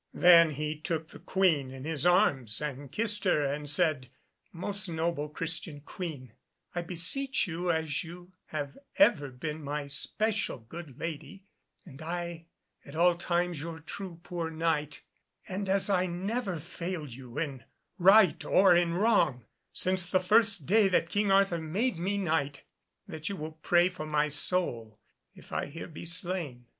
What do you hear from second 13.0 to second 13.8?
times your